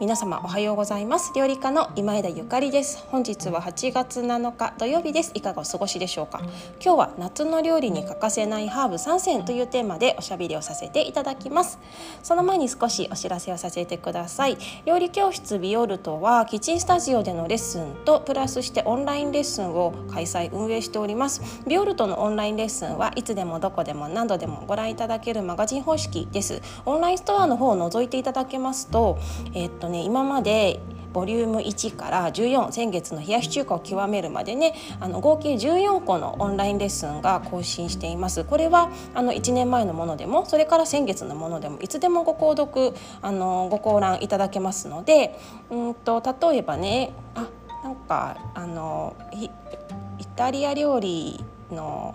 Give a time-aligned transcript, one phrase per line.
[0.00, 1.32] 皆様おはようございます。
[1.36, 3.04] 料理家の今枝ゆかりです。
[3.10, 5.30] 本日は8月7日土曜日です。
[5.34, 6.40] いかがお過ごしでしょうか？
[6.84, 11.78] 今日は夏の料理に欠かせないハーブ3選というテーマでおしゃべりをさせていただきます。
[12.24, 14.58] その前に少しお知らせをさせてください。
[14.84, 21.40] 料理教室ビオルトはキッチンスタジオでのレッスンとプラスしてオンラインレッスンを開催運営しております。
[21.68, 26.60] ビオルトのオンラインレッスンはいつでもどこでも何度でもご覧いただけるマガジン方式です。
[26.84, 29.18] オンラインストアの方を覗いていただけますと
[29.54, 30.80] えー、っとね今まで
[31.12, 38.42] ボリューム1から14先月の冷やし中華を極めるまでねあの合計14個のオンラインレッスンが更新しています。
[38.42, 45.38] これはあの1年前のものでもそれから先月のものでもいつでもご購読あのご講覧いただけますので
[45.70, 47.46] うんと例えばねあ
[47.84, 49.50] なんかあのイ
[50.34, 52.14] タリア料理の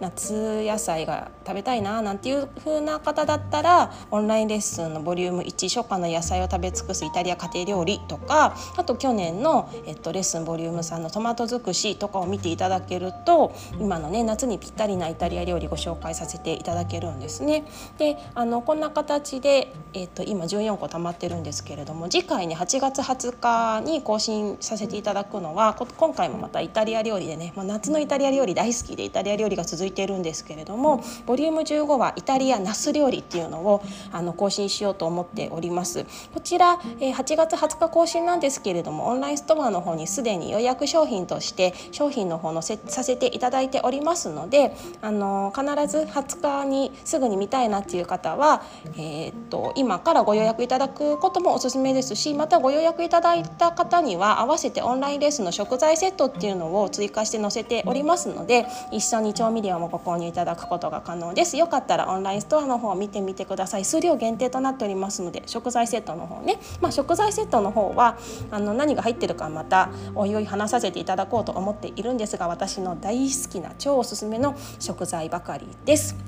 [0.00, 17.64] 夏野菜が食べたいななんていう風な方だったらオンラインレッスンのボリューム1初夏の野菜を食べ尽くすイタリア家庭料理とかあと去年の、えっと、レッスンボリューム3のトマト尽くしとかを見ていただけると今のね夏にぴったりなイタリア料理ご紹介させていただけるんですね。
[17.98, 36.04] であのこんな形で、えっと、今14個溜まってるんですけれども次回ね8月20日に更新させていただくのは今回もまたイタリア料理でね、まあ、夏のイタリア料理大好きでイタリア料理が続いていてるんですけれどもボリューム15はイタリアナス料理っていうのをあの更新しようと思っております。
[36.32, 48.62] こちら、え8月20日更新なんですけれどもオンラインストアの方にすでに予約商品として商品の方載せさせていただいておりますのであの必ず20日にすぐに見たいなっていう方は、
[48.96, 61.56] えー、っと今からご予約いただくこともおすすめですしまたご予約いただいた方には合わせてオンラインレッスの食材セットっていうのを追加して載せておりますので一緒に調味料もご購入いただくことが可能です。
[61.56, 63.84] よかったらオンラインストアの方を見てみてください。
[63.84, 68.18] 数量限定となっておりますので食材セットの方ね、まあ、食材セットの方は
[68.50, 76.27] あの何が入ってるかまたおいおい話させていただこうと思っているんですが私の大好きな超おすすめの食材ばかりです。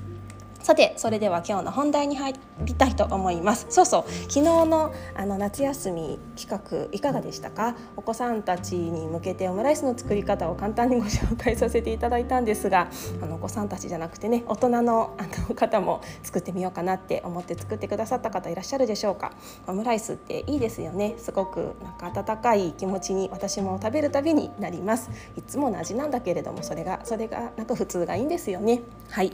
[0.63, 2.33] さてそれでは今日の本題に入
[2.63, 3.65] りたいと思います。
[3.69, 7.75] そうそう昨日のあの夏休み企画いかがでしたか？
[7.97, 12.89] お子さんたちに向けてオムライスの作り方を簡単にご紹介させていただいたんですが
[13.21, 19.33] あのお子さんたちじゃなくてね大人のあの方も作ってみようかなって思って作ってくださった方いらっしゃるでしょうか？
[19.67, 21.15] オムライスっていいですよね。
[21.17, 25.09] すごくなんか温かい気持ちに私も食べるたびになります。
[25.35, 28.81] いつもの味なんだけれどもそれがそれがなんか普通がいいんですよね。
[29.09, 29.33] はい。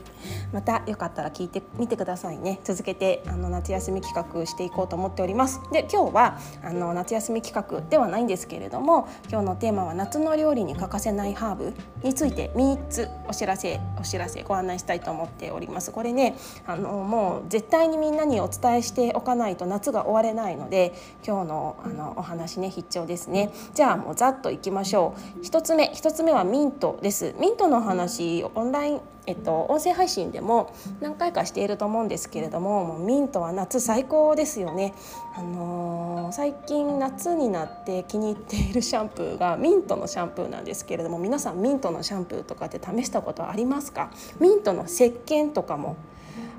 [0.52, 2.60] またよかったったら聞いてみてくださいね。
[2.62, 5.60] 続けてあの夏休み企画していこうと思っております。
[5.72, 15.90] で今日はあの夏休み企画ではないんですけれども今日のテーマは夏の料理に欠かせないハーブについて3つお知らせお知らせご案内したいと思っております。
[15.90, 16.36] これね
[16.66, 20.94] あのもう絶対にみんなにお伝えしておかないと夏が終われないので
[21.26, 23.50] 今日のあのお話ね必聴ですね。
[23.74, 25.40] じゃあもうざっといきましょう。
[25.44, 25.90] 1つ目。
[25.94, 27.34] 1つ目はミントです。
[27.40, 34.94] ミントの話オンラインえっと、音声配信でも何回かしていると思うんですけれどももうミントは夏最高ですよね、
[35.36, 44.10] あのー、最近夏になって気に入っているシャンプーがミントのシャンプーなんですけれども皆さんミントのシャンプーとかって試したことありますか？
[44.40, 45.96] ミントの石鹸とかも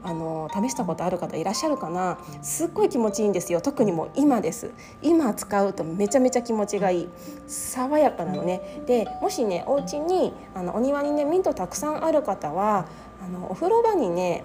[0.04, 2.18] あの試したことある方いらっしゃるかな？
[2.42, 3.62] すっごい気持ちいいんですよ。
[3.62, 4.72] 特にもう今です。
[5.02, 7.10] 今使うとめちゃめちゃ気持ちがいい。
[7.48, 8.82] 爽やかなのね。
[8.86, 12.86] でもしねお家にあのお庭にねミントたくさんある方は
[13.24, 14.44] あのお風呂場にね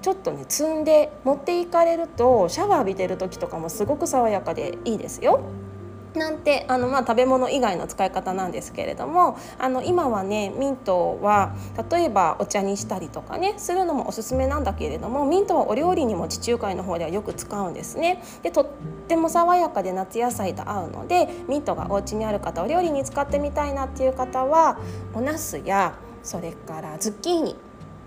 [0.00, 5.40] ちょっとね積んで持っていかれるとシャワー浴びてる時とかもすごく爽やかでいいですよ。
[6.14, 11.54] なんてあの、まあ、食べ物以外の使い方なんですけれどもあの今はねミントは
[11.90, 18.22] 例えばお茶にしたりとかねするのもおすすめなんだけれどもミントはお料理にも地中海の方ではよく使うんですね。
[18.42, 18.66] でとっ
[19.08, 24.78] ても爽やかで夏野菜と合うのでミントがお家にある方お料理に使ってみたいなっていう方は
[25.14, 27.56] お茄子やそれからズッキーニ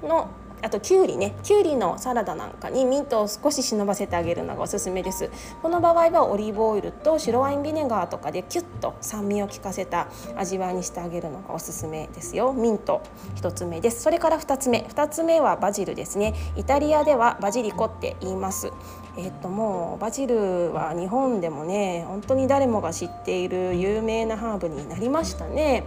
[0.04, 0.30] の
[0.66, 5.30] あときゅうりねきゅうりのサラダなんかにミントを少し忍ばせてあげるのがおすすめです。
[5.62, 12.52] この場合はオリーブオイルと白ワインビネガーとかでキュッと酸味を効かせた味わいにしてあげるのがおすすめですよ。
[12.52, 13.04] ミント
[13.36, 14.02] 1つ目です。
[14.02, 14.88] それから2つ目。
[14.90, 16.34] 2つ目はバジルですね。
[16.56, 18.72] イタリアではバジリコって言います。
[19.18, 25.84] えっともうバジルは日本でもね本当に誰もが知っている有名なハーブになりましたね。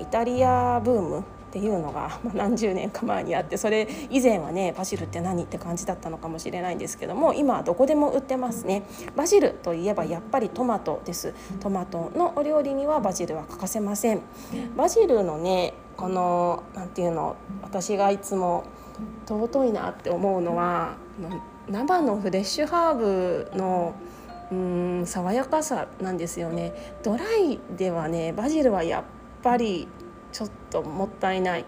[0.00, 8.84] イタリアブームっていうのが、 ま何十年か前にあってそれ以前はねバジルって何って感じだったのかもしれないんですけども今はどこでも売ってますね。
[9.16, 11.34] バジルといえばやっぱりトマトです。
[11.58, 14.22] トマトのお料理にはバジルは欠かせません。
[14.76, 18.62] バジルのねこの何ていうの私がいつも
[19.26, 20.94] 尊いなって思うのは
[21.68, 23.94] 生のフレッシュハーブの
[24.52, 26.94] うん爽やかさなんですよね。
[27.02, 29.04] ドライではねバジルはやっ
[29.42, 29.88] ぱり
[30.32, 31.64] ちょっともったいない。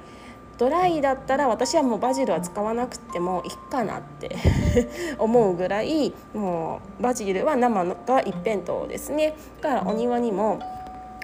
[0.58, 4.36] ドライだったら私はもうバジルは使わなくてもいいかなって
[5.18, 9.34] 思うぐらいもうバジルは生のが一辺倒ですね。
[9.60, 10.60] だからお庭にも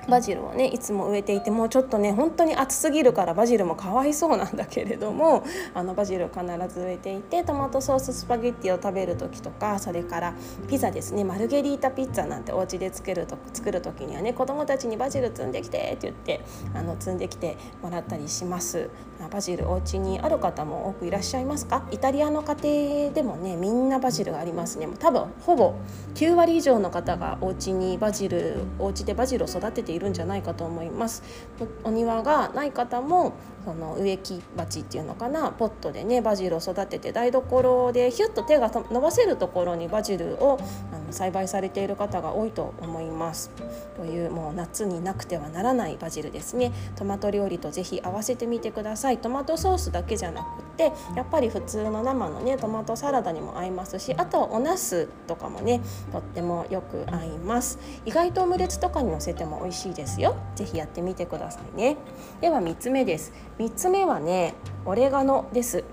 [0.08, 5.44] バジルをねいつも植えていてもうちょっとね本当に暑すぎるからバジルもかわいそうなんだけれども
[5.74, 6.40] あのバジルを必
[6.74, 10.34] ず植えていてトマトソーススパゲッティを食べる時とかそれから
[10.68, 16.40] ピザですねマルゲリータピッツァなんてお家で作ると作る時にはね子供たちにバジル摘んできてって言って
[16.74, 18.90] あの摘んできてもらったりします。
[19.32, 21.84] バジルお家にある方も多くいらっしゃいますか？
[21.90, 22.54] イタリアの家
[23.02, 24.88] 庭でもねみんなバジルがありますね。
[25.00, 25.74] 多分ほぼ
[26.14, 31.22] 9割以上の方がお家にバジルお家でバジルを育てていいるんじゃないかと思います。
[31.84, 33.32] お庭がない方も
[33.64, 40.58] その植木鉢っていうのかなポットでねバジルを育てて台所でヒュッと手が伸ばせるところにバジルを
[40.92, 43.50] あの栽培されている方が多いと思います。
[43.96, 46.72] というもう夏になくてはならないバジルですね。
[46.96, 49.18] トマト料理とぜひ合わせてみてください。
[49.18, 55.82] トマトソースだけじゃなくてやっぱり普通の生のねトマトサラダにも合いますしあとはお茄子とかもね
[56.12, 57.78] とってもよく合います。
[58.06, 60.36] 意外とオムレツとかにのせても美味しいですよ。
[60.54, 61.96] ぜひやってみてくださいね。
[62.40, 63.32] では3つ目です。
[63.58, 64.54] 3つ目はね
[64.86, 65.84] オレガノです。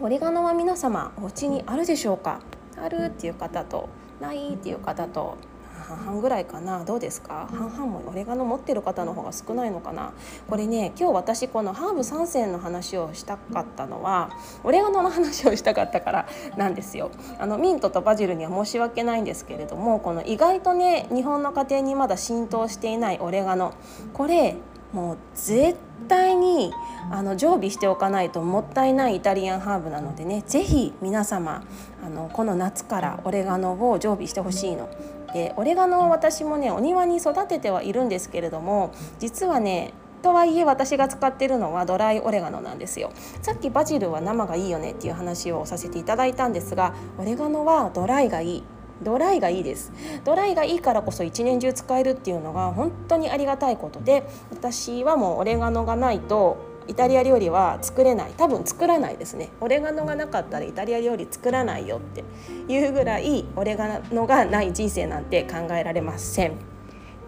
[0.00, 2.40] オレガノは皆様お家にあるでしょうか？
[2.80, 3.88] あるっていう方と
[4.20, 5.36] ないっていう方と
[5.78, 6.84] 半々ぐらいかな。
[6.84, 7.48] どうですか？
[7.52, 10.12] 半々もオレガノ持ってる方の方が少ないのかな？
[10.48, 14.30] これね今日私このハーブ3選の話をしたかったのは
[14.64, 17.10] オレガノの話をしたかったからなんですよ。
[17.38, 23.74] あのミントとバジルには申し訳ないんですけれどもこの意外とね日本の家庭にまだ浸透していないオレガノ
[24.12, 24.56] これ
[24.92, 25.76] もう絶
[26.08, 26.72] 対に
[27.10, 31.62] あの常備しておかないともったいないイタリアンハーブなのでね是非皆様
[32.02, 34.88] あのこの夏からオレガノを常備してほしいの。
[35.32, 39.92] でオレガノを私もねお庭に育ててはいるんですけれども実はね
[40.22, 43.12] とはいえ私が使ってるのはドライオレガノなんですよ。
[43.40, 48.64] さっきバジルは生がいいよねっていう話をさせていただいたんですがオレガノはドライがいい。
[49.00, 49.92] ドライがいいです。
[50.24, 56.56] ドライがいいからこそ一年中使えるっていうのが本当にありがたいことで私はもうオレガノがないと
[56.88, 58.32] イタリア料理は作れない。
[58.36, 59.50] 多分作らないですね。
[59.60, 62.24] オレガノがなかったらイタリア料理作らないよって
[62.66, 66.52] いうぐらいオレガノがない人生なんて考えられません。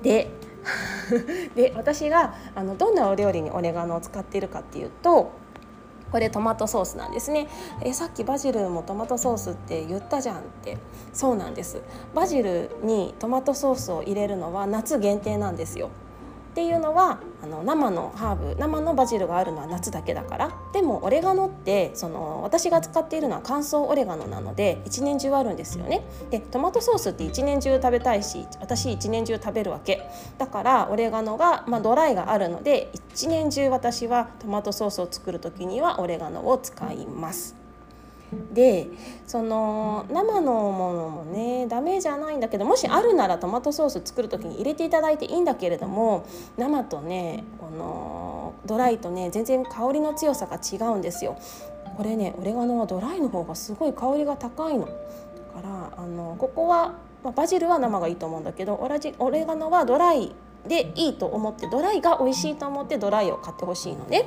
[0.03, 0.31] で
[1.55, 5.31] で私があのどんなお料理にオレガノを使っているかっていうと
[6.11, 7.47] これトマトソースなんですね。
[7.83, 10.79] えさっきバジルもトマトソースって言ったじゃんって。
[11.13, 11.81] そうなんです。
[12.15, 15.91] バジルにトマトソースを入れるのは夏限定なんですよ。
[16.51, 20.51] っていうのはあの生のハーブ生のバジルがあるのは夏だけだから。
[20.73, 26.03] でもオレガノってその私が使っているのは乾燥オレガノなので一年中あるんですよね。
[26.31, 30.03] でトマトソースって一年中食べたいし私一年中食べるわけ。
[30.39, 37.60] だからオレガノが、まあ、ドライがあるので一年中私はトマトソースを作る時にはオレガノを使います。
[38.53, 38.89] で
[39.27, 51.37] その生のものもねダメじゃないんだけどもしあるならトマトソース作る時に入れていただいていいんだけれども生とねこのドライとね全然香りの強さが違うんですよ。
[51.97, 54.87] これねオレガノはドライの方がすごい香りが高いの。
[54.87, 56.95] だからあのここは、
[57.25, 60.35] まあ、バジルは生がいいと思うんだけどオラジオレガノはドライ
[60.67, 64.27] でいいと思ってドライが美味しいと思ってドライを買ってほしいのね。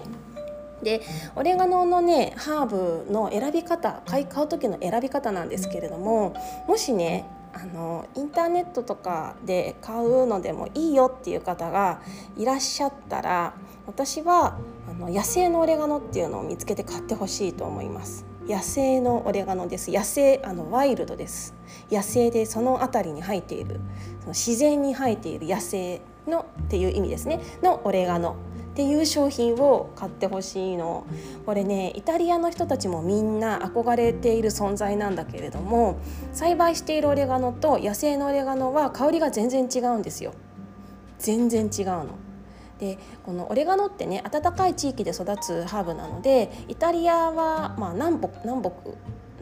[0.84, 1.02] で
[1.36, 6.36] オレガノのねハーブの選び方買い買う時の選び方なんですけれども
[6.68, 12.02] もしねあのインターネットとかで買うのでもいいよっていう方が
[12.36, 13.54] いらっしゃったら
[13.86, 14.58] 私は
[14.90, 18.26] あの野生のオレガノっていうのを見つけて買ってほしいと思います。
[18.48, 19.92] 野生のオレガノです。
[19.92, 21.54] 野生あのワイルドです。
[21.92, 23.80] 野生でその辺りに生えている
[24.22, 27.40] その自然に生えている野生のっていう意味ですね。
[27.62, 28.36] のオレガノ。
[28.74, 31.06] っていう商品を買ってほしいの
[31.46, 36.00] これねイタリアの人たちもみんな憧れている存在なんだけれども
[36.32, 40.34] 栽培しているオレガノと野生のオレガノは香りが全然違うんですよ
[41.20, 42.08] 全然違うの。
[42.80, 48.72] でこのオレガノってね暖かい地域で育つハーブなのでイタリアは、まあ、南北南北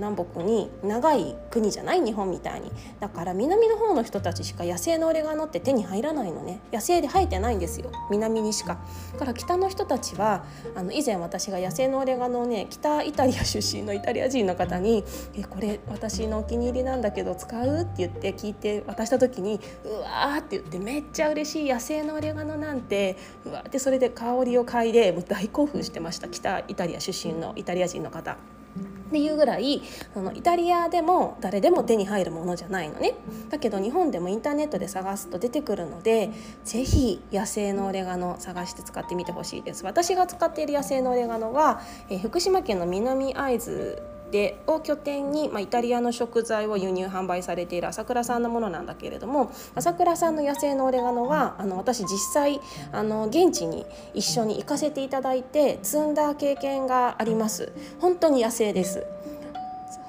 [0.01, 2.71] 南北に長い国じゃない日本みたいに。
[2.99, 6.59] だから南の方の人たちしか野生のオレガノって手に入らないのね。
[6.73, 7.91] 野生で生えてないんですよ。
[8.09, 8.79] 南にしか。
[9.13, 10.43] だから北の人たちは
[10.75, 15.03] あの以前私が野生のオレガノをね北イタリア出身のイタリア人の方に
[15.37, 21.69] 「えこれ私のお気に入りなんだけど使う?」って言って聞いて渡した時に「うわ」って言ってめっちゃ嬉しい。
[21.71, 26.27] 野生のオレガノなんてうわってそれで香りを嗅いでもう大興奮してました。
[26.27, 28.37] 北イタリア出身のイタリア人の方。
[28.79, 29.81] っていうぐらい
[30.15, 33.15] あのイタリアでも誰でも手に入るものじゃないのね。
[33.49, 36.31] だけど日本でもインターネットで探すと出てくるので
[36.63, 39.83] 是非野生のオレガノ探して使ってみてほしいです。
[39.83, 52.61] 私が使っている野生のオレガノは、えー、福島県の南会津でを拠点に、まあ、イタリアの食材を輸入販売されている朝倉さんのものなんだけれども朝倉さんの野生のオレガノはあの私実際
[52.93, 57.71] あの現地に一緒に行かせていただいて積んだ経験があります。
[57.99, 59.05] 本当に野生です。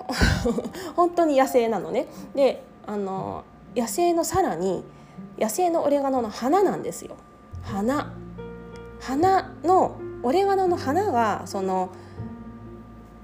[0.94, 2.06] 本当に野生なのね。
[2.34, 4.84] であの野生のさらに
[5.38, 7.16] 野生のオレガノの花なんですよ。
[7.62, 8.12] 花。
[9.00, 11.90] 花のオレガノの花がその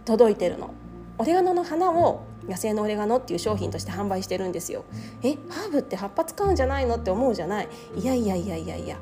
[0.05, 0.71] 届いてるの。
[1.19, 4.85] オレガノの花を野生のオレガノっていう商品として販売してるんですよ。
[5.23, 7.69] えハーブって葉っぱ使うんじゃないのって思うじゃない。
[7.97, 8.97] いやいやいやいやいや。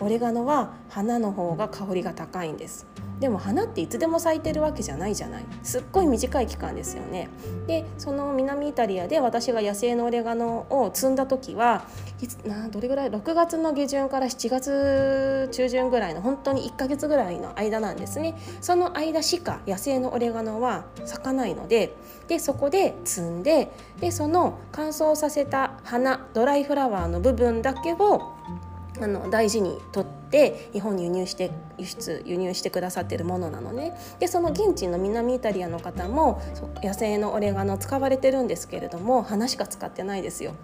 [0.00, 2.86] オレガノは花の方が香りが高いんです。
[3.20, 5.44] でも花っていつでも咲いてるわけじゃないじゃない。
[5.62, 7.28] すっごい短い期間ですよね。
[7.68, 11.84] でその南イタリアで私が野生のオレガノを摘んだ時は
[12.20, 18.34] いつなどれぐらい？6月の下旬から7月中旬ぐらいの本当に1ヶ月ぐらいの間なんですね。
[18.60, 21.94] その間しか野生のオレガノは咲かないので
[22.26, 23.70] でそこで摘んで
[24.00, 28.31] でその乾燥させた花ドライフラワーの部分だけを
[29.02, 33.96] あの大事にとって日本に輸入して輸出輸入してくださってるものなのね。
[34.20, 36.40] でその現地の南イタリアの方も
[36.82, 40.54] 野生のオレガノ使われてるんですけれども花しか使ってないですよ。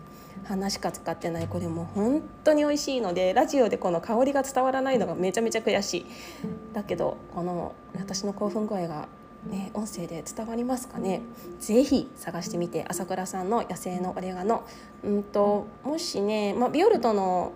[0.45, 1.49] 花しか使ってない。
[1.49, 6.07] これも本当に美味しいのでラジオでこの香りが伝わらないのがめちゃめちゃ悔しい。
[6.73, 9.09] だけどこの私の興奮具合が
[9.47, 11.23] ね、音声で伝わりますかね。
[11.61, 14.65] ぜひ探してみて朝倉さんの野生のオレガノ。
[15.05, 17.53] うんともしね、まあ、ビオルトの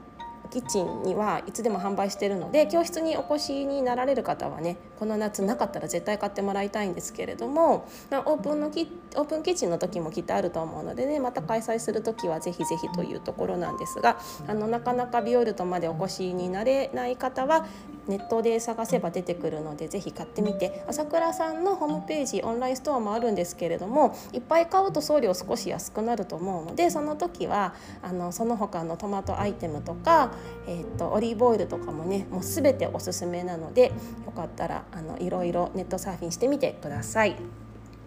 [0.53, 17.67] キッチンにはいつでも販売してるので教室にお越しになられる方はねこの夏なかったら絶対買ってもらいたいんですけれどもオープンのキオープンキッチンの時もきっとあると思うのでねまた開催する時はぜひぜひというところなんですがあのなかなかビオルトまでお越しになれない方は
[18.09, 30.33] ネットで探せば出てくるのでぜひ買ってみて朝倉さんのホームページオンラインストアもあるんですけれどもいっぱい買うと送料少し安くなると思うのでその時はあのその他のトマトアイテムとか、
[30.67, 33.93] えーと、オリーブオイルとかもねもう全ておすすめなので
[34.27, 37.37] よかったらあのいろいろネットサーフィンしてみてください。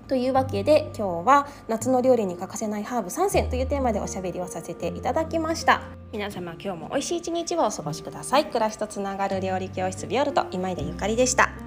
[0.07, 5.81] というわけで今日は夏の料理に欠かせないハーブ3選というテーマでおしゃべりをさせていただきました。
[6.11, 8.45] 皆様今日も美味しい一日をお過ごしください。
[8.45, 11.64] 暮らしとつながる料理教室ビオルト今井田ゆかりでした。